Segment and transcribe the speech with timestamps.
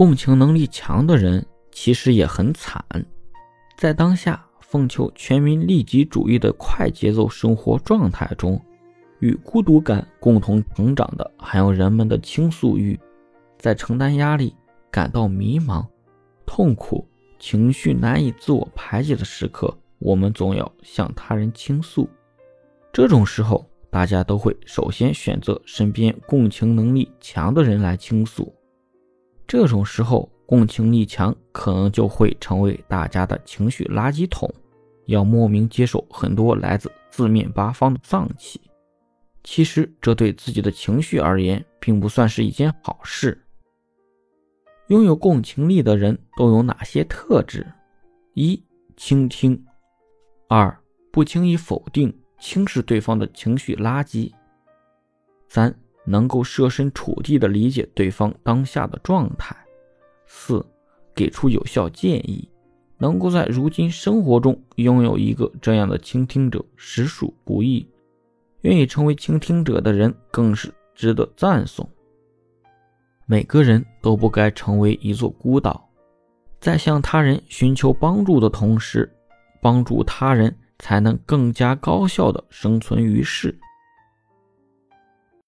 [0.00, 2.82] 共情能力强的人其实也很惨，
[3.76, 8.58] 在当下奉求全民利己主义的快节奏生活状态中，
[9.18, 12.98] 与孤独感共同成长的还有人们的倾诉欲。
[13.58, 14.56] 在承担压力、
[14.90, 15.86] 感到迷茫、
[16.46, 17.06] 痛苦、
[17.38, 22.08] 情绪难以自我排解的时刻，我们总要向他人倾诉。
[22.90, 28.50] 这种时候，大家都会首先选择身边共情能力强的人来倾诉。
[29.50, 34.48] 这种时候，共情力强可能就会成为大家的情绪垃圾桶，
[35.06, 38.60] 要莫名接受很多来自四面八方的脏气。
[39.42, 43.44] 其实，这对自己的情绪而言，并不算是一件好事。
[44.86, 47.66] 拥有共情力的人都有哪些特质？
[48.34, 48.62] 一、
[48.96, 49.60] 倾听；
[50.48, 54.32] 二、不轻易否定、轻视对方的情绪垃圾；
[55.48, 59.54] 三、能够设身处地的理解对方当下的状态；
[60.26, 60.64] 四、
[61.14, 62.48] 给出有效建议。
[62.98, 67.88] 能够在如今生活中拥有一个这样的倾听者，实属不易。
[68.60, 71.88] 愿意成为倾听者的人，更是值得赞颂。
[73.24, 75.88] 每个人都不该成为一座孤岛，
[76.60, 79.10] 在向他人寻求帮助的同时，
[79.62, 83.58] 帮助他人才能更加高效的生存于世。